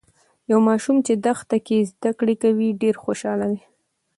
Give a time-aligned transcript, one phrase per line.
[0.51, 3.61] یو ماشوم چې دښته کې زده کړې کوي، ډیر خوشاله دی.